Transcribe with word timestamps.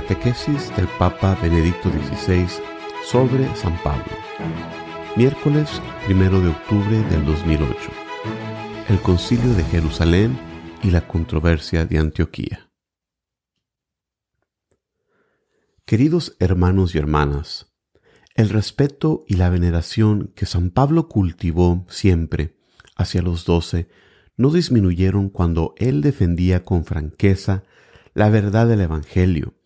Catequesis 0.00 0.70
del 0.76 0.86
Papa 0.96 1.36
Benedicto 1.42 1.90
XVI 1.90 2.46
sobre 3.04 3.52
San 3.56 3.76
Pablo. 3.82 4.04
Miércoles 5.16 5.82
1 6.08 6.40
de 6.40 6.48
octubre 6.50 7.02
del 7.10 7.24
2008. 7.26 7.90
El 8.90 9.00
Concilio 9.00 9.52
de 9.54 9.64
Jerusalén 9.64 10.38
y 10.84 10.92
la 10.92 11.08
controversia 11.08 11.84
de 11.84 11.98
Antioquía. 11.98 12.70
Queridos 15.84 16.36
hermanos 16.38 16.94
y 16.94 16.98
hermanas, 16.98 17.74
el 18.36 18.50
respeto 18.50 19.24
y 19.26 19.34
la 19.34 19.50
veneración 19.50 20.32
que 20.36 20.46
San 20.46 20.70
Pablo 20.70 21.08
cultivó 21.08 21.84
siempre 21.88 22.56
hacia 22.94 23.20
los 23.20 23.44
doce 23.44 23.88
no 24.36 24.50
disminuyeron 24.50 25.28
cuando 25.28 25.74
él 25.76 26.02
defendía 26.02 26.64
con 26.64 26.84
franqueza 26.84 27.64
la 28.14 28.30
verdad 28.30 28.68
del 28.68 28.80
Evangelio, 28.80 29.57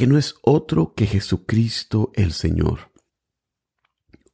que 0.00 0.06
no 0.06 0.16
es 0.16 0.36
otro 0.40 0.94
que 0.94 1.04
Jesucristo 1.04 2.10
el 2.14 2.32
Señor. 2.32 2.90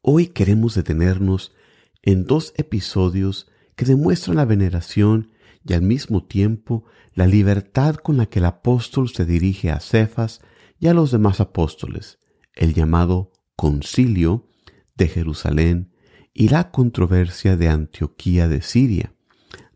Hoy 0.00 0.28
queremos 0.28 0.76
detenernos 0.76 1.56
en 2.02 2.24
dos 2.24 2.54
episodios 2.56 3.48
que 3.74 3.84
demuestran 3.84 4.36
la 4.36 4.44
veneración 4.44 5.32
y 5.64 5.72
al 5.72 5.82
mismo 5.82 6.22
tiempo 6.22 6.84
la 7.14 7.26
libertad 7.26 7.96
con 7.96 8.16
la 8.16 8.26
que 8.26 8.38
el 8.38 8.44
apóstol 8.44 9.08
se 9.08 9.24
dirige 9.24 9.72
a 9.72 9.80
Cefas 9.80 10.40
y 10.78 10.86
a 10.86 10.94
los 10.94 11.10
demás 11.10 11.40
apóstoles, 11.40 12.20
el 12.54 12.72
llamado 12.72 13.32
concilio 13.56 14.46
de 14.94 15.08
Jerusalén 15.08 15.90
y 16.32 16.48
la 16.48 16.70
controversia 16.70 17.56
de 17.56 17.70
Antioquía 17.70 18.46
de 18.46 18.62
Siria, 18.62 19.16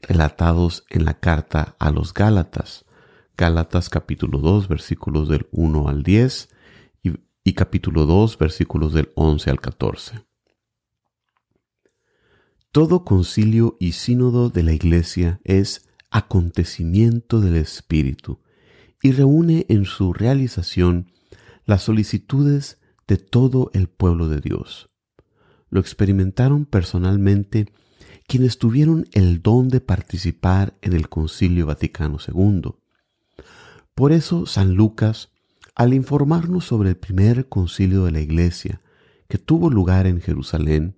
relatados 0.03 0.85
en 0.89 1.05
la 1.05 1.19
carta 1.19 1.75
a 1.81 1.91
los 1.91 2.15
Gálatas, 2.15 2.85
Gálatas 3.41 3.89
capítulo 3.89 4.39
2 4.39 4.69
versículos 4.69 5.31
del 5.31 5.49
1 5.51 5.89
al 5.89 6.03
10 6.03 6.51
y, 7.03 7.13
y 7.43 7.55
capítulo 7.55 8.05
2 8.05 8.37
versículos 8.37 8.93
del 8.93 9.13
11 9.15 9.49
al 9.49 9.61
14. 9.63 10.27
Todo 12.71 13.03
concilio 13.03 13.79
y 13.81 13.93
sínodo 13.93 14.51
de 14.51 14.63
la 14.63 14.75
Iglesia 14.75 15.41
es 15.43 15.89
acontecimiento 16.11 17.41
del 17.41 17.57
Espíritu 17.57 18.41
y 19.03 19.13
reúne 19.13 19.65
en 19.71 19.87
su 19.87 20.13
realización 20.13 21.11
las 21.65 21.83
solicitudes 21.83 22.79
de 23.09 23.17
todo 23.17 23.71
el 23.73 23.89
pueblo 23.89 24.29
de 24.29 24.43
Dios. 24.43 24.91
Lo 25.71 25.81
experimentaron 25.81 26.67
personalmente 26.67 27.73
quienes 28.27 28.59
tuvieron 28.59 29.07
el 29.13 29.41
don 29.41 29.71
de 29.71 29.81
participar 29.81 30.75
en 30.83 30.93
el 30.93 31.09
Concilio 31.09 31.65
Vaticano 31.65 32.19
II. 32.19 32.75
Por 34.01 34.13
eso 34.13 34.47
San 34.47 34.77
Lucas, 34.77 35.31
al 35.75 35.93
informarnos 35.93 36.65
sobre 36.65 36.89
el 36.89 36.97
primer 36.97 37.51
concilio 37.51 38.07
de 38.07 38.13
la 38.13 38.21
Iglesia 38.21 38.81
que 39.29 39.37
tuvo 39.37 39.69
lugar 39.69 40.07
en 40.07 40.23
Jerusalén, 40.23 40.97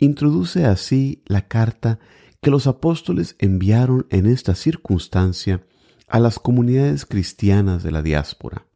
introduce 0.00 0.64
así 0.64 1.22
la 1.26 1.46
carta 1.46 2.00
que 2.42 2.50
los 2.50 2.66
apóstoles 2.66 3.36
enviaron 3.38 4.08
en 4.10 4.26
esta 4.26 4.56
circunstancia 4.56 5.64
a 6.08 6.18
las 6.18 6.40
comunidades 6.40 7.06
cristianas 7.06 7.84
de 7.84 7.92
la 7.92 8.02
diáspora 8.02 8.66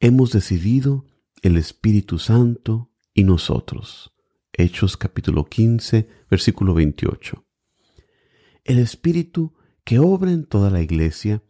hemos 0.00 0.32
decidido 0.32 1.04
el 1.42 1.58
Espíritu 1.58 2.18
Santo 2.18 2.90
y 3.12 3.24
nosotros. 3.24 4.14
Hechos 4.54 4.96
capítulo 4.96 5.44
15, 5.44 6.08
versículo 6.30 6.72
28. 6.72 7.44
El 8.64 8.78
Espíritu 8.78 9.52
que 9.84 9.98
obra 9.98 10.32
en 10.32 10.46
toda 10.46 10.70
la 10.70 10.80
iglesia 10.80 11.42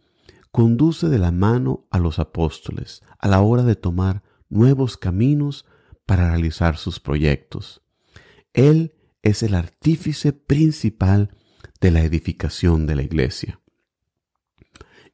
conduce 0.57 1.11
de 1.11 1.19
la 1.19 1.33
mano 1.33 1.87
a 1.91 1.99
los 1.99 2.19
apóstoles 2.19 3.03
a 3.19 3.29
la 3.29 3.43
hora 3.43 3.63
de 3.63 3.77
tomar 3.77 4.23
nuevos 4.49 4.97
caminos 4.97 5.67
para 6.07 6.31
realizar 6.31 6.79
sus 6.79 6.99
proyectos. 6.99 7.83
Él 8.55 8.95
es 9.21 9.43
el 9.43 9.55
artífice 9.55 10.33
principal 10.33 11.37
de 11.79 11.91
la 11.91 12.05
edificación 12.05 12.87
de 12.87 12.97
la 12.97 13.03
iglesia. 13.03 13.61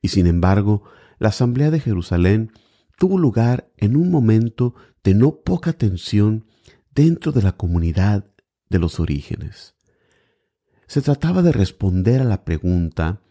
Y 0.01 0.09
sin 0.11 0.29
embargo, 0.29 0.85
la 1.19 1.31
Asamblea 1.31 1.73
de 1.73 1.81
Jerusalén 1.81 2.53
tuvo 2.97 3.19
lugar 3.19 3.69
en 3.79 3.97
un 3.97 4.13
momento 4.13 4.77
de 5.03 5.15
no 5.15 5.41
poca 5.41 5.73
tensión 5.73 6.47
dentro 6.95 7.33
de 7.33 7.43
la 7.43 7.57
comunidad 7.57 8.27
de 8.71 8.79
los 8.79 9.01
orígenes. 9.01 9.75
Se 10.87 11.03
trataba 11.03 11.43
de 11.43 11.51
responder 11.51 12.21
a 12.21 12.25
la 12.25 12.45
pregunta 12.45 13.23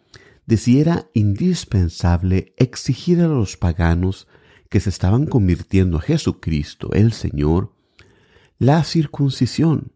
de 0.46 0.58
si 0.58 0.80
era 0.80 1.08
indispensable 1.14 2.54
exigir 2.58 3.22
a 3.22 3.28
los 3.28 3.58
paganos 3.58 4.28
que 4.70 4.80
se 4.80 4.90
estaban 4.90 5.26
convirtiendo 5.26 5.98
a 5.98 6.02
Jesucristo 6.02 6.92
el 6.94 7.14
Señor 7.14 7.74
la 8.58 8.84
circuncisión, 8.84 9.92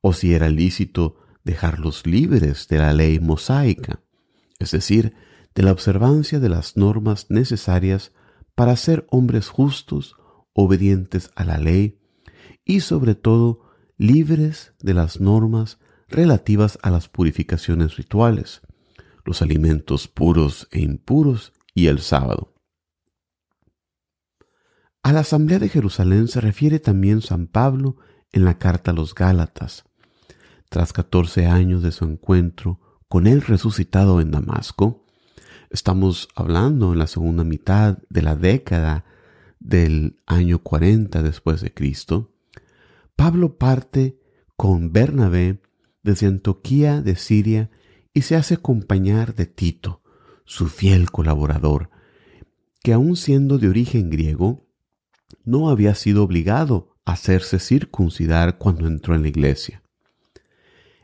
o 0.00 0.12
si 0.12 0.34
era 0.34 0.48
lícito 0.48 1.16
dejarlos 1.44 2.06
libres 2.06 2.66
de 2.68 2.78
la 2.78 2.92
ley 2.92 3.20
mosaica, 3.20 4.00
es 4.58 4.72
decir, 4.72 5.14
de 5.54 5.62
la 5.62 5.72
observancia 5.72 6.40
de 6.40 6.48
las 6.48 6.76
normas 6.76 7.26
necesarias 7.28 8.12
para 8.54 8.76
ser 8.76 9.06
hombres 9.10 9.48
justos, 9.48 10.16
obedientes 10.52 11.30
a 11.34 11.44
la 11.44 11.58
ley 11.58 11.98
y 12.64 12.80
sobre 12.80 13.14
todo 13.14 13.70
libres 13.96 14.74
de 14.80 14.94
las 14.94 15.20
normas 15.20 15.78
relativas 16.08 16.78
a 16.82 16.90
las 16.90 17.08
purificaciones 17.08 17.96
rituales, 17.96 18.62
los 19.30 19.42
alimentos 19.42 20.08
puros 20.08 20.68
e 20.70 20.80
impuros 20.80 21.52
y 21.74 21.86
el 21.86 22.00
sábado. 22.00 22.52
A 25.02 25.12
la 25.12 25.20
Asamblea 25.20 25.58
de 25.58 25.68
Jerusalén 25.68 26.28
se 26.28 26.40
refiere 26.40 26.78
también 26.78 27.22
San 27.22 27.46
Pablo 27.46 27.96
en 28.32 28.44
la 28.44 28.58
carta 28.58 28.90
a 28.90 28.94
los 28.94 29.14
Gálatas. 29.14 29.84
Tras 30.68 30.92
catorce 30.92 31.46
años 31.46 31.82
de 31.82 31.92
su 31.92 32.04
encuentro 32.04 32.80
con 33.08 33.26
el 33.26 33.40
resucitado 33.42 34.20
en 34.20 34.30
Damasco, 34.30 35.06
Estamos 35.70 36.28
hablando 36.34 36.92
en 36.92 36.98
la 36.98 37.06
segunda 37.06 37.44
mitad 37.44 37.98
de 38.08 38.22
la 38.22 38.34
década 38.34 39.04
del 39.60 40.16
año 40.26 40.64
40 40.64 41.22
después 41.22 41.60
de 41.60 41.72
Cristo. 41.72 42.32
Pablo 43.14 43.56
parte 43.56 44.18
con 44.56 44.92
Bernabé 44.92 45.62
desde 46.02 46.26
Antioquía 46.26 47.02
de 47.02 47.14
Siria 47.14 47.70
y 48.12 48.22
se 48.22 48.36
hace 48.36 48.54
acompañar 48.54 49.34
de 49.34 49.46
Tito, 49.46 50.02
su 50.44 50.68
fiel 50.68 51.10
colaborador, 51.10 51.90
que 52.82 52.92
aun 52.92 53.16
siendo 53.16 53.58
de 53.58 53.68
origen 53.68 54.10
griego, 54.10 54.66
no 55.44 55.70
había 55.70 55.94
sido 55.94 56.24
obligado 56.24 56.96
a 57.04 57.12
hacerse 57.12 57.58
circuncidar 57.58 58.58
cuando 58.58 58.86
entró 58.86 59.14
en 59.14 59.22
la 59.22 59.28
iglesia. 59.28 59.82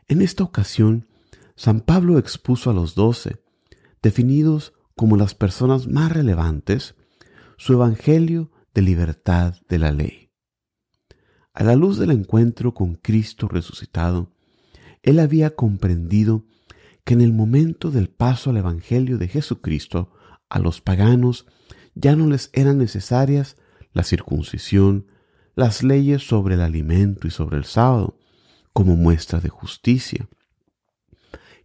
En 0.07 0.21
esta 0.21 0.43
ocasión, 0.43 1.07
San 1.55 1.81
Pablo 1.81 2.17
expuso 2.17 2.69
a 2.69 2.73
los 2.73 2.95
doce 2.95 3.41
definidos 4.01 4.73
como 4.95 5.17
las 5.17 5.35
personas 5.35 5.87
más 5.87 6.11
relevantes, 6.11 6.95
su 7.57 7.73
Evangelio 7.73 8.51
de 8.73 8.81
libertad 8.81 9.55
de 9.67 9.79
la 9.79 9.91
ley. 9.91 10.31
A 11.53 11.63
la 11.63 11.75
luz 11.75 11.97
del 11.97 12.11
encuentro 12.11 12.73
con 12.73 12.95
Cristo 12.95 13.47
resucitado, 13.47 14.31
él 15.01 15.19
había 15.19 15.55
comprendido 15.55 16.45
que 17.07 17.13
en 17.13 17.21
el 17.21 17.31
momento 17.31 17.89
del 17.89 18.09
paso 18.09 18.49
al 18.49 18.57
Evangelio 18.57 19.17
de 19.17 19.29
Jesucristo, 19.29 20.11
a 20.49 20.59
los 20.59 20.81
paganos 20.81 21.45
ya 21.95 22.17
no 22.17 22.27
les 22.27 22.49
eran 22.51 22.79
necesarias 22.79 23.55
la 23.93 24.03
circuncisión, 24.03 25.07
las 25.55 25.83
leyes 25.83 26.27
sobre 26.27 26.55
el 26.55 26.61
alimento 26.61 27.25
y 27.25 27.31
sobre 27.31 27.59
el 27.59 27.63
sábado, 27.63 28.19
como 28.73 28.97
muestra 28.97 29.39
de 29.39 29.47
justicia. 29.47 30.27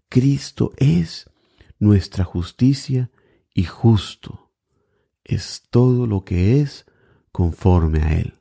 Cristo 0.08 0.70
es 0.76 1.28
nuestra 1.80 2.22
justicia 2.22 3.10
y 3.52 3.64
justo 3.64 4.52
es 5.24 5.64
todo 5.70 6.06
lo 6.06 6.24
que 6.24 6.60
es 6.60 6.86
conforme 7.32 8.00
a 8.00 8.16
Él. 8.20 8.34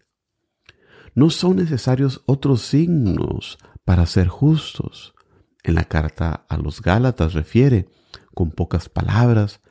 No 1.16 1.32
son 1.32 1.56
necesarios 1.56 2.22
otros 2.28 2.62
signos 2.62 3.58
para 3.86 4.06
ser 4.06 4.28
justos. 4.28 5.16
En 5.64 5.76
la 5.76 5.84
carta 5.86 6.46
a 6.50 6.58
los 6.58 6.82
Gálatas 6.82 7.34
refiere, 7.34 7.88
con 8.34 8.52
pocas 8.52 8.90
palabras, 8.90 9.62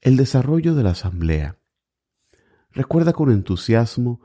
el 0.00 0.16
desarrollo 0.16 0.74
de 0.74 0.82
la 0.82 0.90
asamblea. 0.90 1.58
Recuerda 2.72 3.12
con 3.12 3.30
entusiasmo 3.30 4.20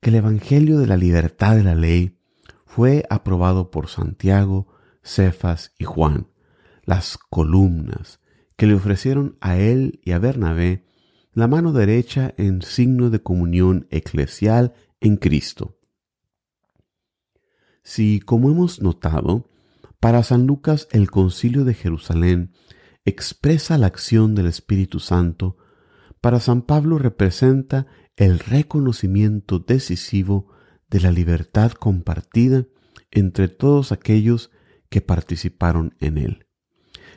que 0.00 0.10
el 0.10 0.16
Evangelio 0.16 0.78
de 0.78 0.86
la 0.86 0.96
libertad 0.96 1.56
de 1.56 1.64
la 1.64 1.74
ley 1.74 2.18
fue 2.66 3.04
aprobado 3.08 3.70
por 3.70 3.88
Santiago, 3.88 4.68
Cefas 5.02 5.72
y 5.78 5.84
Juan, 5.84 6.28
las 6.84 7.18
columnas, 7.18 8.20
que 8.56 8.66
le 8.66 8.74
ofrecieron 8.74 9.36
a 9.40 9.56
él 9.56 10.00
y 10.04 10.12
a 10.12 10.18
Bernabé 10.18 10.84
la 11.32 11.48
mano 11.48 11.72
derecha 11.72 12.34
en 12.36 12.62
signo 12.62 13.10
de 13.10 13.22
comunión 13.22 13.86
eclesial 13.90 14.74
en 15.00 15.16
Cristo. 15.16 15.78
Si, 17.82 18.20
como 18.20 18.50
hemos 18.50 18.80
notado, 18.80 19.50
para 20.04 20.22
San 20.22 20.46
Lucas 20.46 20.86
el 20.90 21.10
concilio 21.10 21.64
de 21.64 21.72
Jerusalén 21.72 22.52
expresa 23.06 23.78
la 23.78 23.86
acción 23.86 24.34
del 24.34 24.48
Espíritu 24.48 25.00
Santo, 25.00 25.56
para 26.20 26.40
San 26.40 26.60
Pablo 26.60 26.98
representa 26.98 27.86
el 28.14 28.38
reconocimiento 28.38 29.60
decisivo 29.60 30.52
de 30.90 31.00
la 31.00 31.10
libertad 31.10 31.72
compartida 31.72 32.66
entre 33.12 33.48
todos 33.48 33.92
aquellos 33.92 34.50
que 34.90 35.00
participaron 35.00 35.94
en 36.00 36.18
él. 36.18 36.48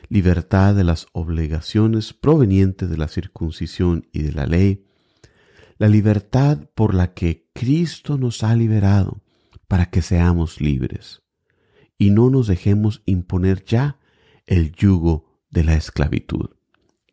Libertad 0.08 0.74
de 0.74 0.84
las 0.84 1.08
obligaciones 1.12 2.14
provenientes 2.14 2.88
de 2.88 2.96
la 2.96 3.08
circuncisión 3.08 4.08
y 4.14 4.22
de 4.22 4.32
la 4.32 4.46
ley, 4.46 4.86
la 5.76 5.88
libertad 5.88 6.70
por 6.74 6.94
la 6.94 7.12
que 7.12 7.50
Cristo 7.52 8.16
nos 8.16 8.42
ha 8.42 8.56
liberado 8.56 9.20
para 9.66 9.90
que 9.90 10.00
seamos 10.00 10.62
libres 10.62 11.20
y 11.98 12.10
no 12.10 12.30
nos 12.30 12.46
dejemos 12.46 13.02
imponer 13.04 13.64
ya 13.64 13.98
el 14.46 14.72
yugo 14.72 15.42
de 15.50 15.64
la 15.64 15.74
esclavitud. 15.74 16.50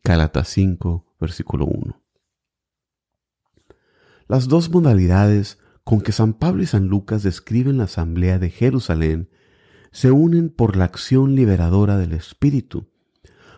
Gálatas 0.04 0.48
5, 0.50 1.16
versículo 1.20 1.66
1. 1.66 2.02
Las 4.28 4.48
dos 4.48 4.70
modalidades 4.70 5.60
con 5.84 6.02
que 6.02 6.12
San 6.12 6.34
Pablo 6.34 6.64
y 6.64 6.68
San 6.68 6.88
Lucas 6.88 7.24
describen 7.24 7.78
la 7.78 7.86
asamblea 7.86 8.40
de 8.40 8.50
Jerusalén 8.50 9.30
se 9.92 10.12
unen 10.12 10.50
por 10.50 10.76
la 10.76 10.86
acción 10.86 11.36
liberadora 11.36 11.98
del 11.98 12.14
Espíritu, 12.14 12.90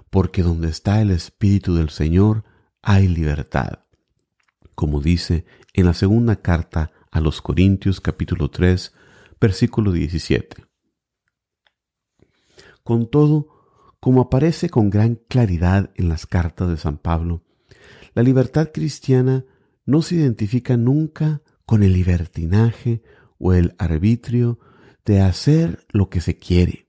porque 0.09 0.44
donde 0.44 0.69
está 0.69 1.01
el 1.01 1.12
Espíritu 1.12 1.75
del 1.75 1.89
Señor 1.89 2.44
hay 2.81 3.07
libertad 3.07 3.79
como 4.77 5.01
dice 5.01 5.44
en 5.74 5.88
la 5.88 5.95
segunda 5.95 6.35
carta 6.35 6.91
a 7.09 7.19
los 7.19 7.41
Corintios 7.41 8.00
capítulo 8.00 8.51
3, 8.51 8.94
versículo 9.41 9.91
17. 9.91 10.66
Con 12.88 13.10
todo, 13.10 13.50
como 14.00 14.22
aparece 14.22 14.69
con 14.69 14.89
gran 14.89 15.16
claridad 15.16 15.92
en 15.95 16.07
las 16.07 16.25
cartas 16.25 16.69
de 16.69 16.78
San 16.78 16.98
Pablo, 16.98 17.44
la 18.13 18.24
libertad 18.24 18.72
cristiana 18.74 19.44
no 19.86 20.01
se 20.01 20.16
identifica 20.16 20.78
nunca 20.78 21.42
con 21.66 21.84
el 21.84 21.92
libertinaje 21.92 23.04
o 23.39 23.54
el 23.54 23.75
arbitrio 23.78 24.57
de 25.04 25.19
hacer 25.19 25.86
lo 25.89 26.10
que 26.10 26.22
se 26.22 26.38
quiere. 26.38 26.88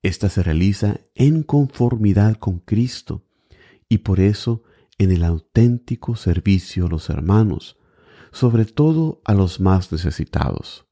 Esta 0.00 0.28
se 0.28 0.44
realiza 0.44 1.00
en 1.16 1.42
conformidad 1.42 2.36
con 2.36 2.60
Cristo 2.60 3.24
y 3.88 3.98
por 3.98 4.20
eso 4.20 4.62
en 4.96 5.10
el 5.10 5.24
auténtico 5.24 6.14
servicio 6.14 6.86
a 6.86 6.88
los 6.88 7.10
hermanos, 7.10 7.78
sobre 8.30 8.64
todo 8.64 9.22
a 9.24 9.34
los 9.34 9.58
más 9.58 9.90
necesitados. 9.90 10.86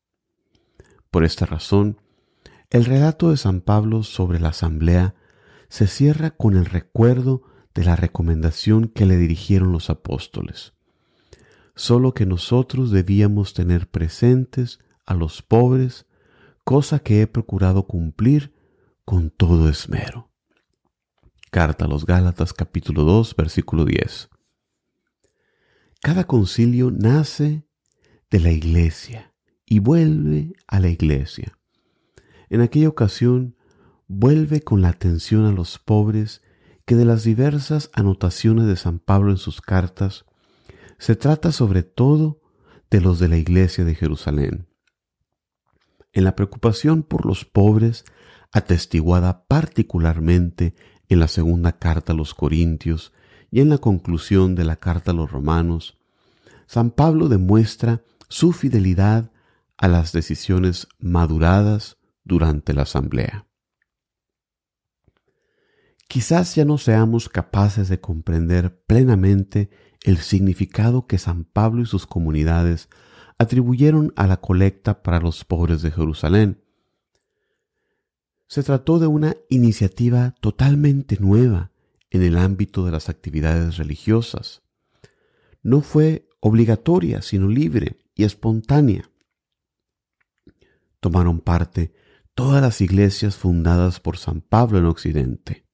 Por 1.08 1.22
esta 1.22 1.46
razón, 1.46 1.98
el 2.70 2.84
relato 2.84 3.30
de 3.30 3.36
San 3.36 3.60
Pablo 3.60 4.02
sobre 4.02 4.40
la 4.40 4.50
asamblea 4.50 5.14
se 5.68 5.86
cierra 5.86 6.30
con 6.30 6.56
el 6.56 6.66
recuerdo 6.66 7.42
de 7.74 7.84
la 7.84 7.96
recomendación 7.96 8.88
que 8.88 9.06
le 9.06 9.16
dirigieron 9.16 9.72
los 9.72 9.90
apóstoles. 9.90 10.74
Solo 11.74 12.12
que 12.12 12.26
nosotros 12.26 12.90
debíamos 12.90 13.54
tener 13.54 13.88
presentes 13.88 14.80
a 15.06 15.14
los 15.14 15.42
pobres, 15.42 16.06
cosa 16.64 16.98
que 16.98 17.22
he 17.22 17.26
procurado 17.26 17.86
cumplir 17.86 18.54
con 19.04 19.30
todo 19.30 19.68
esmero. 19.68 20.30
Carta 21.50 21.86
a 21.86 21.88
los 21.88 22.04
Gálatas 22.04 22.52
capítulo 22.52 23.04
2 23.04 23.34
versículo 23.36 23.86
10. 23.86 24.28
Cada 26.02 26.24
concilio 26.24 26.90
nace 26.90 27.66
de 28.30 28.40
la 28.40 28.50
iglesia 28.50 29.34
y 29.64 29.78
vuelve 29.78 30.52
a 30.66 30.80
la 30.80 30.88
iglesia. 30.88 31.57
En 32.50 32.60
aquella 32.60 32.88
ocasión 32.88 33.56
vuelve 34.06 34.62
con 34.62 34.80
la 34.80 34.88
atención 34.88 35.44
a 35.44 35.52
los 35.52 35.78
pobres 35.78 36.42
que 36.86 36.96
de 36.96 37.04
las 37.04 37.22
diversas 37.22 37.90
anotaciones 37.92 38.66
de 38.66 38.76
San 38.76 38.98
Pablo 38.98 39.30
en 39.30 39.36
sus 39.36 39.60
cartas 39.60 40.24
se 40.98 41.14
trata 41.16 41.52
sobre 41.52 41.82
todo 41.82 42.40
de 42.90 43.00
los 43.00 43.18
de 43.18 43.28
la 43.28 43.36
iglesia 43.36 43.84
de 43.84 43.94
Jerusalén. 43.94 44.66
En 46.12 46.24
la 46.24 46.34
preocupación 46.34 47.02
por 47.02 47.26
los 47.26 47.44
pobres, 47.44 48.04
atestiguada 48.50 49.44
particularmente 49.46 50.74
en 51.08 51.20
la 51.20 51.28
segunda 51.28 51.78
carta 51.78 52.14
a 52.14 52.16
los 52.16 52.34
Corintios 52.34 53.12
y 53.50 53.60
en 53.60 53.68
la 53.68 53.78
conclusión 53.78 54.54
de 54.54 54.64
la 54.64 54.76
carta 54.76 55.10
a 55.10 55.14
los 55.14 55.30
Romanos, 55.30 55.98
San 56.66 56.90
Pablo 56.90 57.28
demuestra 57.28 58.02
su 58.28 58.52
fidelidad 58.52 59.30
a 59.76 59.88
las 59.88 60.12
decisiones 60.12 60.88
maduradas 60.98 61.97
durante 62.28 62.72
la 62.74 62.82
asamblea. 62.82 63.46
Quizás 66.06 66.54
ya 66.54 66.64
no 66.64 66.78
seamos 66.78 67.28
capaces 67.28 67.88
de 67.88 68.00
comprender 68.00 68.82
plenamente 68.86 69.70
el 70.04 70.18
significado 70.18 71.06
que 71.06 71.18
San 71.18 71.44
Pablo 71.44 71.82
y 71.82 71.86
sus 71.86 72.06
comunidades 72.06 72.88
atribuyeron 73.38 74.12
a 74.16 74.26
la 74.26 74.38
colecta 74.38 75.02
para 75.02 75.20
los 75.20 75.44
pobres 75.44 75.82
de 75.82 75.90
Jerusalén, 75.90 76.62
se 78.48 78.62
trató 78.62 78.98
de 78.98 79.06
una 79.06 79.36
iniciativa 79.50 80.34
totalmente 80.40 81.18
nueva 81.20 81.70
en 82.10 82.22
el 82.22 82.38
ámbito 82.38 82.84
de 82.84 82.92
las 82.92 83.10
actividades 83.10 83.76
religiosas. 83.76 84.62
No 85.62 85.82
fue 85.82 86.28
obligatoria, 86.40 87.20
sino 87.20 87.48
libre 87.48 87.98
y 88.14 88.24
espontánea. 88.24 89.10
Tomaron 91.00 91.40
parte 91.40 91.92
todas 92.38 92.62
las 92.62 92.80
iglesias 92.80 93.36
fundadas 93.36 93.98
por 93.98 94.16
San 94.16 94.42
Pablo 94.42 94.78
en 94.78 94.84
Occidente. 94.84 95.66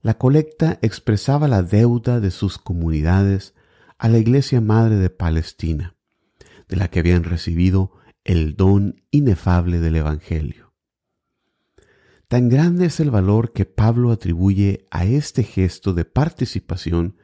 La 0.00 0.14
colecta 0.14 0.78
expresaba 0.80 1.46
la 1.46 1.62
deuda 1.62 2.20
de 2.20 2.30
sus 2.30 2.56
comunidades 2.56 3.52
a 3.98 4.08
la 4.08 4.16
Iglesia 4.16 4.62
Madre 4.62 4.96
de 4.96 5.10
Palestina, 5.10 5.94
de 6.68 6.76
la 6.76 6.88
que 6.88 7.00
habían 7.00 7.22
recibido 7.22 7.92
el 8.24 8.56
don 8.56 9.02
inefable 9.10 9.78
del 9.78 9.96
Evangelio. 9.96 10.72
Tan 12.28 12.48
grande 12.48 12.86
es 12.86 12.98
el 12.98 13.10
valor 13.10 13.52
que 13.52 13.66
Pablo 13.66 14.12
atribuye 14.12 14.86
a 14.90 15.04
este 15.04 15.42
gesto 15.42 15.92
de 15.92 16.06
participación 16.06 17.18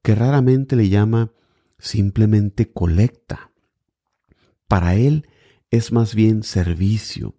que 0.00 0.14
raramente 0.14 0.74
le 0.74 0.88
llama 0.88 1.34
simplemente 1.78 2.72
colecta. 2.72 3.52
Para 4.68 4.94
él 4.94 5.28
es 5.70 5.92
más 5.92 6.14
bien 6.14 6.44
servicio, 6.44 7.34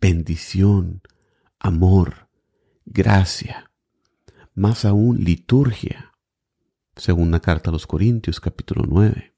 bendición, 0.00 1.02
amor, 1.58 2.28
gracia, 2.84 3.70
más 4.54 4.84
aún 4.84 5.24
liturgia. 5.24 6.12
Segunda 6.94 7.40
carta 7.40 7.70
a 7.70 7.72
los 7.72 7.86
Corintios 7.86 8.40
capítulo 8.40 8.84
9. 8.86 9.34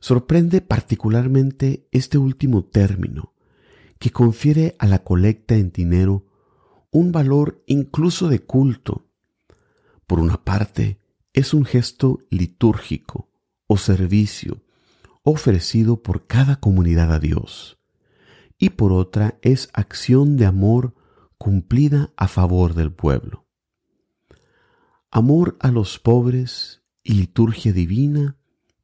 Sorprende 0.00 0.60
particularmente 0.60 1.88
este 1.90 2.18
último 2.18 2.64
término, 2.64 3.34
que 3.98 4.10
confiere 4.10 4.76
a 4.78 4.86
la 4.86 5.02
colecta 5.02 5.54
en 5.54 5.70
dinero 5.70 6.26
un 6.90 7.12
valor 7.12 7.62
incluso 7.66 8.28
de 8.28 8.40
culto. 8.40 9.08
Por 10.06 10.20
una 10.20 10.42
parte, 10.42 10.98
es 11.32 11.54
un 11.54 11.64
gesto 11.64 12.20
litúrgico 12.28 13.30
o 13.66 13.78
servicio 13.78 14.63
ofrecido 15.24 16.02
por 16.02 16.26
cada 16.26 16.56
comunidad 16.56 17.12
a 17.12 17.18
Dios, 17.18 17.78
y 18.58 18.70
por 18.70 18.92
otra 18.92 19.38
es 19.42 19.68
acción 19.72 20.36
de 20.36 20.46
amor 20.46 20.94
cumplida 21.38 22.12
a 22.16 22.28
favor 22.28 22.74
del 22.74 22.92
pueblo. 22.92 23.46
Amor 25.10 25.56
a 25.60 25.70
los 25.70 25.98
pobres 25.98 26.82
y 27.02 27.14
liturgia 27.14 27.72
divina 27.72 28.36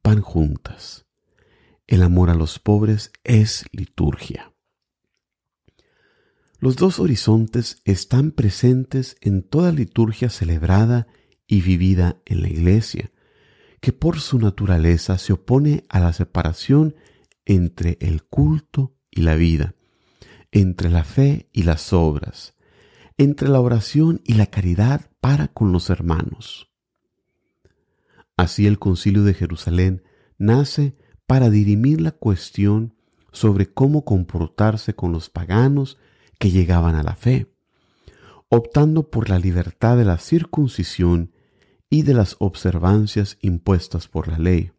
van 0.03 0.21
juntas. 0.21 1.07
El 1.87 2.03
amor 2.03 2.31
a 2.31 2.35
los 2.35 2.59
pobres 2.59 3.13
es 3.25 3.65
liturgia. 3.73 4.53
Los 6.59 6.77
dos 6.77 6.99
horizontes 6.99 7.81
están 7.85 8.33
presentes 8.33 9.17
en 9.21 9.43
toda 9.43 9.73
liturgia 9.73 10.29
celebrada 10.29 11.07
y 11.47 11.63
vivida 11.63 12.21
en 12.27 12.43
la 12.43 12.49
Iglesia, 12.49 13.11
que 13.81 13.93
por 13.93 14.21
su 14.21 14.39
naturaleza 14.39 15.19
se 15.19 15.33
opone 15.33 15.85
a 15.89 16.01
la 16.01 16.13
separación 16.13 16.95
entre 17.47 17.97
el 18.01 18.23
culto 18.25 18.95
y 19.11 19.23
la 19.23 19.35
vida, 19.35 19.75
entre 20.53 20.91
la 20.91 21.05
fe 21.05 21.49
y 21.53 21.63
las 21.63 21.93
obras, 21.93 22.55
entre 23.17 23.49
la 23.49 23.61
oración 23.61 24.21
y 24.25 24.35
la 24.35 24.47
caridad 24.47 25.11
para 25.21 25.49
con 25.49 25.73
los 25.73 25.91
hermanos. 25.91 26.71
Así 28.37 28.67
el 28.67 28.79
concilio 28.79 29.25
de 29.25 29.35
Jerusalén 29.35 30.03
nace 30.39 30.97
para 31.27 31.51
dirimir 31.51 32.01
la 32.01 32.13
cuestión 32.13 32.95
sobre 33.33 33.73
cómo 33.73 34.05
comportarse 34.05 34.95
con 34.95 35.13
los 35.13 35.31
paganos 35.31 35.99
que 36.39 36.51
llegaban 36.51 36.95
a 36.97 37.03
la 37.03 37.15
fe, 37.15 37.53
optando 38.49 39.11
por 39.11 39.29
la 39.29 39.39
libertad 39.39 39.97
de 39.97 40.05
la 40.05 40.19
circuncisión 40.19 41.33
y 41.91 42.03
de 42.03 42.15
las 42.15 42.37
observancias 42.39 43.37
impuestas 43.43 44.07
por 44.09 44.29
la 44.29 44.39
ley. 44.39 44.71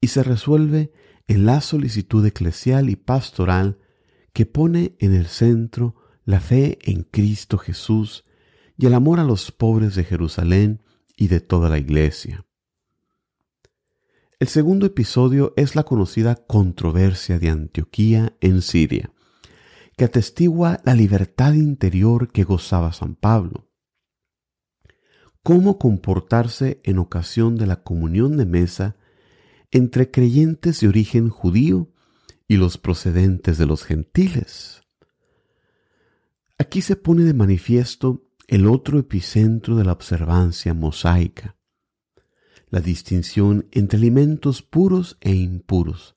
Y 0.00 0.08
se 0.08 0.24
resuelve 0.24 0.92
en 1.28 1.46
la 1.46 1.60
solicitud 1.60 2.26
eclesial 2.26 2.90
y 2.90 2.96
pastoral 2.96 3.78
que 4.32 4.46
pone 4.46 4.96
en 4.98 5.14
el 5.14 5.26
centro 5.26 5.94
la 6.24 6.40
fe 6.40 6.78
en 6.82 7.04
Cristo 7.04 7.56
Jesús 7.56 8.24
y 8.76 8.86
el 8.86 8.94
amor 8.94 9.20
a 9.20 9.24
los 9.24 9.52
pobres 9.52 9.94
de 9.94 10.04
Jerusalén 10.04 10.82
y 11.16 11.28
de 11.28 11.40
toda 11.40 11.68
la 11.68 11.78
iglesia. 11.78 12.44
El 14.40 14.48
segundo 14.48 14.86
episodio 14.86 15.52
es 15.56 15.76
la 15.76 15.84
conocida 15.84 16.34
controversia 16.34 17.38
de 17.38 17.50
Antioquía 17.50 18.34
en 18.40 18.62
Siria, 18.62 19.12
que 19.96 20.06
atestigua 20.06 20.80
la 20.82 20.94
libertad 20.94 21.52
interior 21.52 22.32
que 22.32 22.42
gozaba 22.42 22.94
San 22.94 23.16
Pablo. 23.16 23.69
Cómo 25.42 25.78
comportarse 25.78 26.80
en 26.84 26.98
ocasión 26.98 27.56
de 27.56 27.66
la 27.66 27.82
comunión 27.82 28.36
de 28.36 28.46
mesa 28.46 28.96
entre 29.70 30.10
creyentes 30.10 30.80
de 30.80 30.88
origen 30.88 31.28
judío 31.28 31.88
y 32.46 32.56
los 32.56 32.78
procedentes 32.78 33.58
de 33.58 33.66
los 33.66 33.84
gentiles. 33.84 34.82
Aquí 36.58 36.82
se 36.82 36.96
pone 36.96 37.24
de 37.24 37.32
manifiesto 37.32 38.24
el 38.48 38.66
otro 38.66 38.98
epicentro 38.98 39.76
de 39.76 39.84
la 39.84 39.92
observancia 39.92 40.74
mosaica, 40.74 41.56
la 42.68 42.80
distinción 42.80 43.68
entre 43.70 43.98
alimentos 43.98 44.60
puros 44.62 45.16
e 45.20 45.34
impuros, 45.34 46.16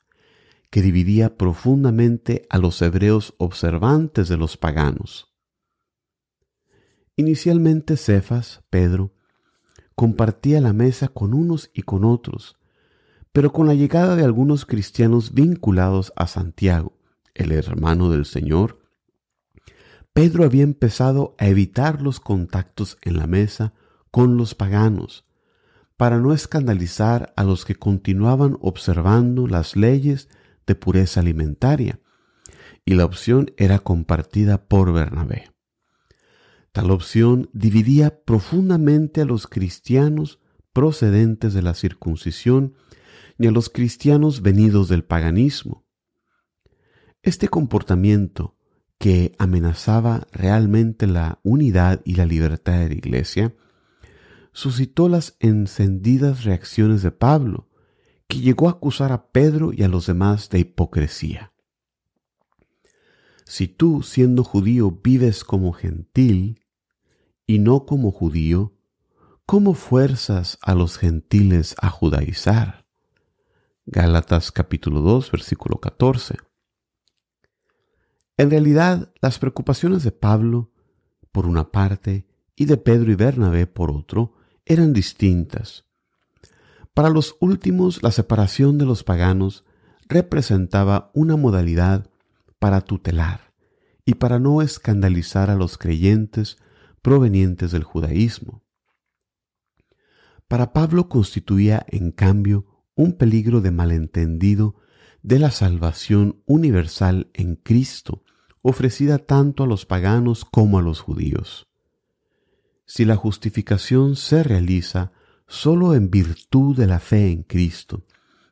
que 0.69 0.81
dividía 0.81 1.37
profundamente 1.37 2.47
a 2.49 2.57
los 2.57 2.81
hebreos 2.81 3.35
observantes 3.37 4.27
de 4.27 4.37
los 4.37 4.57
paganos. 4.57 5.32
Inicialmente 7.15 7.95
Cefas, 7.95 8.63
Pedro, 8.71 9.13
compartía 9.93 10.59
la 10.61 10.73
mesa 10.73 11.09
con 11.09 11.35
unos 11.35 11.69
y 11.71 11.83
con 11.83 12.05
otros, 12.05 12.57
pero 13.31 13.53
con 13.53 13.67
la 13.67 13.75
llegada 13.75 14.15
de 14.15 14.23
algunos 14.23 14.65
cristianos 14.65 15.35
vinculados 15.35 16.11
a 16.15 16.25
Santiago, 16.25 16.97
el 17.35 17.51
hermano 17.51 18.09
del 18.09 18.25
Señor, 18.25 18.79
Pedro 20.13 20.43
había 20.43 20.63
empezado 20.63 21.35
a 21.37 21.47
evitar 21.47 22.01
los 22.01 22.19
contactos 22.19 22.97
en 23.03 23.17
la 23.17 23.27
mesa 23.27 23.73
con 24.09 24.35
los 24.35 24.55
paganos, 24.55 25.23
para 25.97 26.17
no 26.17 26.33
escandalizar 26.33 27.31
a 27.35 27.43
los 27.43 27.63
que 27.63 27.75
continuaban 27.75 28.57
observando 28.59 29.45
las 29.45 29.75
leyes 29.75 30.29
de 30.65 30.73
pureza 30.73 31.19
alimentaria, 31.19 31.99
y 32.85 32.95
la 32.95 33.05
opción 33.05 33.51
era 33.57 33.77
compartida 33.77 34.65
por 34.65 34.91
Bernabé. 34.93 35.52
Tal 36.73 36.89
opción 36.89 37.51
dividía 37.53 38.23
profundamente 38.23 39.21
a 39.21 39.25
los 39.25 39.45
cristianos 39.45 40.39
procedentes 40.73 41.53
de 41.53 41.61
la 41.61 41.75
circuncisión 41.75 42.73
ni 43.37 43.45
a 43.45 43.51
los 43.51 43.69
cristianos 43.69 44.41
venidos 44.41 44.89
del 44.89 45.03
paganismo. 45.03 45.85
Este 47.21 47.47
comportamiento, 47.47 48.57
que 48.97 49.35
amenazaba 49.37 50.27
realmente 50.31 51.05
la 51.05 51.39
unidad 51.43 52.01
y 52.05 52.15
la 52.15 52.25
libertad 52.25 52.79
de 52.79 52.89
la 52.89 52.95
Iglesia, 52.95 53.55
suscitó 54.51 55.09
las 55.09 55.37
encendidas 55.39 56.43
reacciones 56.43 57.03
de 57.03 57.11
Pablo, 57.11 57.69
que 58.27 58.39
llegó 58.39 58.67
a 58.67 58.71
acusar 58.71 59.11
a 59.11 59.27
Pedro 59.27 59.73
y 59.73 59.83
a 59.83 59.87
los 59.87 60.07
demás 60.07 60.49
de 60.49 60.59
hipocresía. 60.59 61.53
Si 63.45 63.67
tú, 63.67 64.01
siendo 64.01 64.43
judío, 64.43 64.89
vives 65.03 65.43
como 65.43 65.71
gentil 65.73 66.62
y 67.45 67.59
no 67.59 67.85
como 67.85 68.11
judío, 68.11 68.73
¿cómo 69.45 69.73
fuerzas 69.73 70.57
a 70.61 70.75
los 70.75 70.97
gentiles 70.97 71.75
a 71.79 71.89
judaizar? 71.89 72.85
Gálatas 73.85 74.51
capítulo 74.51 75.01
2, 75.01 75.31
versículo 75.31 75.79
14. 75.79 76.37
En 78.37 78.49
realidad, 78.49 79.13
las 79.21 79.39
preocupaciones 79.39 80.03
de 80.03 80.11
Pablo, 80.11 80.71
por 81.31 81.45
una 81.45 81.71
parte, 81.71 82.25
y 82.55 82.65
de 82.65 82.77
Pedro 82.77 83.11
y 83.11 83.15
Bernabé, 83.15 83.67
por 83.67 83.91
otro, 83.91 84.35
eran 84.65 84.93
distintas. 84.93 85.85
Para 86.93 87.09
los 87.09 87.35
últimos, 87.39 88.03
la 88.03 88.11
separación 88.11 88.77
de 88.77 88.85
los 88.85 89.03
paganos 89.03 89.65
representaba 90.07 91.11
una 91.13 91.35
modalidad 91.35 92.09
para 92.59 92.81
tutelar 92.81 93.53
y 94.05 94.15
para 94.15 94.39
no 94.39 94.61
escandalizar 94.61 95.49
a 95.49 95.55
los 95.55 95.77
creyentes 95.77 96.57
provenientes 97.03 97.71
del 97.71 97.83
judaísmo. 97.83 98.63
Para 100.47 100.73
Pablo 100.73 101.09
constituía, 101.09 101.85
en 101.89 102.11
cambio, 102.11 102.65
un 102.95 103.13
peligro 103.13 103.61
de 103.61 103.71
malentendido 103.71 104.75
de 105.21 105.37
la 105.37 105.51
salvación 105.51 106.41
universal 106.45 107.29
en 107.33 107.55
Cristo, 107.55 108.23
ofrecida 108.61 109.19
tanto 109.19 109.63
a 109.63 109.67
los 109.67 109.85
paganos 109.85 110.45
como 110.45 110.79
a 110.79 110.81
los 110.81 111.01
judíos. 111.01 111.67
Si 112.85 113.05
la 113.05 113.15
justificación 113.15 114.15
se 114.15 114.41
realiza 114.41 115.11
sólo 115.47 115.95
en 115.95 116.09
virtud 116.09 116.75
de 116.77 116.87
la 116.87 116.99
fe 116.99 117.31
en 117.31 117.43
Cristo, 117.43 118.05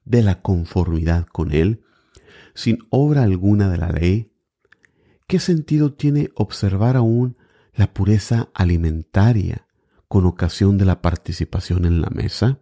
de 0.04 0.24
la 0.24 0.42
conformidad 0.42 1.26
con 1.26 1.54
Él, 1.54 1.84
sin 2.54 2.80
obra 2.90 3.24
alguna 3.24 3.70
de 3.70 3.78
la 3.78 3.90
ley, 3.92 4.34
¿qué 5.28 5.40
sentido 5.40 5.94
tiene 5.94 6.32
observar 6.36 6.98
aún 6.98 7.38
la 7.74 7.94
pureza 7.94 8.50
alimentaria 8.54 9.68
con 10.08 10.26
ocasión 10.26 10.78
de 10.78 10.86
la 10.86 11.02
participación 11.02 11.86
en 11.86 12.02
la 12.02 12.10
mesa? 12.10 12.60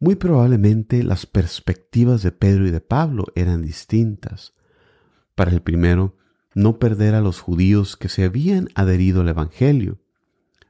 Muy 0.00 0.16
probablemente 0.16 1.02
las 1.02 1.26
perspectivas 1.26 2.22
de 2.22 2.32
Pedro 2.32 2.66
y 2.66 2.70
de 2.70 2.80
Pablo 2.80 3.26
eran 3.34 3.62
distintas. 3.62 4.54
Para 5.34 5.50
el 5.50 5.62
primero, 5.62 6.16
no 6.54 6.78
perder 6.78 7.14
a 7.14 7.20
los 7.20 7.40
judíos 7.40 7.96
que 7.96 8.08
se 8.08 8.24
habían 8.24 8.68
adherido 8.74 9.22
al 9.22 9.28
Evangelio. 9.28 10.00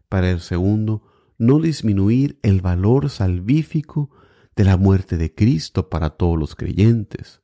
Para 0.09 0.31
el 0.31 0.41
segundo, 0.41 1.03
no 1.38 1.59
disminuir 1.61 2.38
el 2.43 2.61
valor 2.61 3.11
salvífico 3.11 4.11
de 4.57 4.64
la 4.64 4.76
muerte 4.76 5.17
de 5.17 5.35
Cristo 5.35 5.88
para 5.88 6.11
todos 6.11 6.38
los 6.38 6.55
creyentes. 6.55 7.43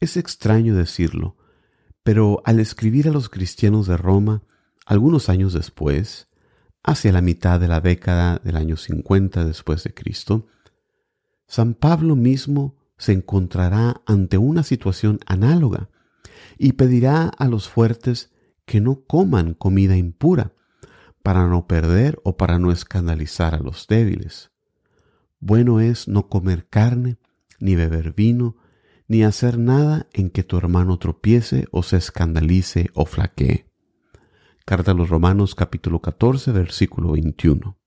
Es 0.00 0.16
extraño 0.16 0.74
decirlo, 0.74 1.36
pero 2.06 2.40
al 2.44 2.60
escribir 2.60 3.08
a 3.08 3.10
los 3.10 3.28
cristianos 3.28 3.88
de 3.88 3.96
Roma, 3.96 4.44
algunos 4.86 5.28
años 5.28 5.52
después, 5.52 6.28
hacia 6.84 7.10
la 7.10 7.20
mitad 7.20 7.58
de 7.58 7.66
la 7.66 7.80
década 7.80 8.40
del 8.44 8.54
año 8.54 8.76
50 8.76 9.44
después 9.44 9.82
de 9.82 9.92
Cristo, 9.92 10.46
San 11.48 11.74
Pablo 11.74 12.14
mismo 12.14 12.76
se 12.96 13.10
encontrará 13.10 14.02
ante 14.06 14.38
una 14.38 14.62
situación 14.62 15.18
análoga 15.26 15.90
y 16.56 16.74
pedirá 16.74 17.26
a 17.26 17.48
los 17.48 17.68
fuertes 17.68 18.30
que 18.66 18.80
no 18.80 19.02
coman 19.04 19.54
comida 19.54 19.96
impura 19.96 20.52
para 21.24 21.48
no 21.48 21.66
perder 21.66 22.20
o 22.22 22.36
para 22.36 22.60
no 22.60 22.70
escandalizar 22.70 23.52
a 23.52 23.58
los 23.58 23.88
débiles. 23.88 24.52
Bueno 25.40 25.80
es 25.80 26.06
no 26.06 26.28
comer 26.28 26.68
carne, 26.68 27.16
ni 27.58 27.74
beber 27.74 28.12
vino, 28.12 28.54
ni 29.08 29.22
hacer 29.22 29.58
nada 29.58 30.08
en 30.12 30.30
que 30.30 30.42
tu 30.42 30.56
hermano 30.56 30.98
tropiece 30.98 31.66
o 31.70 31.82
se 31.82 31.96
escandalice 31.96 32.90
o 32.94 33.06
flaquee. 33.06 33.66
Carta 34.64 34.90
a 34.90 34.94
los 34.94 35.08
Romanos 35.08 35.54
capítulo 35.54 36.00
14 36.00 36.50
versículo 36.52 37.12
21. 37.12 37.78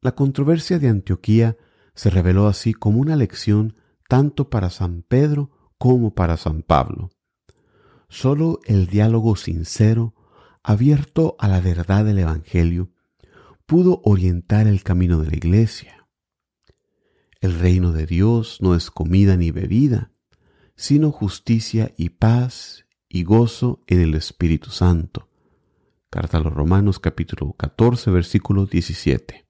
La 0.00 0.12
controversia 0.12 0.78
de 0.78 0.88
Antioquía 0.88 1.56
se 1.94 2.10
reveló 2.10 2.46
así 2.46 2.72
como 2.72 3.00
una 3.00 3.16
lección 3.16 3.74
tanto 4.08 4.48
para 4.48 4.70
San 4.70 5.02
Pedro 5.02 5.50
como 5.76 6.14
para 6.14 6.36
San 6.36 6.62
Pablo. 6.62 7.10
Solo 8.08 8.60
el 8.64 8.86
diálogo 8.86 9.36
sincero, 9.36 10.14
abierto 10.62 11.36
a 11.38 11.48
la 11.48 11.60
verdad 11.60 12.04
del 12.04 12.20
Evangelio, 12.20 12.90
pudo 13.66 14.00
orientar 14.04 14.66
el 14.66 14.82
camino 14.82 15.20
de 15.20 15.28
la 15.28 15.36
Iglesia. 15.36 15.97
El 17.40 17.56
reino 17.56 17.92
de 17.92 18.04
Dios 18.04 18.58
no 18.60 18.74
es 18.74 18.90
comida 18.90 19.36
ni 19.36 19.52
bebida, 19.52 20.10
sino 20.74 21.12
justicia 21.12 21.94
y 21.96 22.08
paz 22.08 22.84
y 23.08 23.22
gozo 23.22 23.84
en 23.86 24.00
el 24.00 24.16
Espíritu 24.16 24.70
Santo. 24.70 25.28
Carta 26.10 26.38
a 26.38 26.40
los 26.40 26.52
Romanos 26.52 26.98
capítulo 26.98 27.52
14 27.52 28.10
versículo 28.10 28.66
17. 28.66 29.46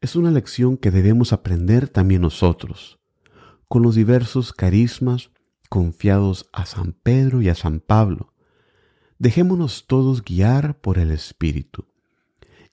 Es 0.00 0.14
una 0.14 0.30
lección 0.30 0.76
que 0.76 0.92
debemos 0.92 1.32
aprender 1.32 1.88
también 1.88 2.22
nosotros, 2.22 3.00
con 3.66 3.82
los 3.82 3.96
diversos 3.96 4.52
carismas 4.52 5.32
confiados 5.68 6.48
a 6.52 6.66
San 6.66 6.92
Pedro 6.92 7.42
y 7.42 7.48
a 7.48 7.56
San 7.56 7.80
Pablo. 7.80 8.32
Dejémonos 9.18 9.88
todos 9.88 10.22
guiar 10.22 10.78
por 10.80 10.98
el 10.98 11.10
Espíritu, 11.10 11.86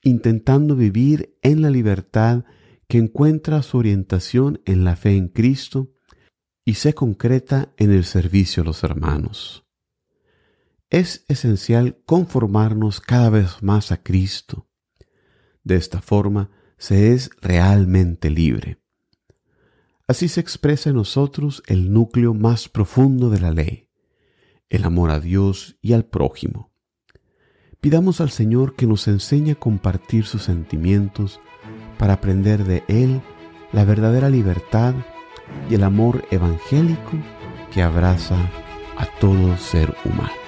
intentando 0.03 0.75
vivir 0.75 1.35
en 1.41 1.63
la 1.63 1.71
libertad 1.71 2.43
que 2.91 2.98
encuentra 2.98 3.63
su 3.63 3.77
orientación 3.77 4.62
en 4.65 4.83
la 4.83 4.98
fe 4.98 5.15
en 5.15 5.29
Cristo 5.29 5.93
y 6.65 6.74
se 6.74 6.93
concreta 6.93 7.74
en 7.77 7.89
el 7.89 8.03
servicio 8.03 8.63
a 8.63 8.65
los 8.65 8.83
hermanos. 8.83 9.65
Es 10.89 11.24
esencial 11.29 12.01
conformarnos 12.05 13.00
cada 13.00 13.29
vez 13.29 13.63
más 13.63 13.93
a 13.93 14.03
Cristo. 14.03 14.67
De 15.63 15.77
esta 15.77 16.01
forma 16.01 16.51
se 16.77 17.13
es 17.13 17.29
realmente 17.39 18.29
libre. 18.29 18.81
Así 20.05 20.27
se 20.27 20.41
expresa 20.41 20.89
en 20.89 20.98
nosotros 20.98 21.63
el 21.67 21.93
núcleo 21.93 22.33
más 22.33 22.67
profundo 22.67 23.29
de 23.29 23.39
la 23.39 23.51
ley, 23.51 23.88
el 24.67 24.83
amor 24.83 25.12
a 25.12 25.21
Dios 25.21 25.77
y 25.81 25.93
al 25.93 26.03
prójimo. 26.03 26.74
Pidamos 27.79 28.19
al 28.19 28.31
Señor 28.31 28.75
que 28.75 28.86
nos 28.86 29.07
enseñe 29.07 29.51
a 29.51 29.55
compartir 29.55 30.25
sus 30.25 30.43
sentimientos 30.43 31.39
para 32.01 32.13
aprender 32.13 32.63
de 32.63 32.84
Él 32.88 33.22
la 33.72 33.86
verdadera 33.86 34.27
libertad 34.27 34.96
y 35.70 35.75
el 35.75 35.84
amor 35.84 36.25
evangélico 36.31 37.12
que 37.72 37.84
abraza 37.84 38.38
a 38.98 39.05
todo 39.20 39.55
ser 39.58 39.96
humano. 40.03 40.40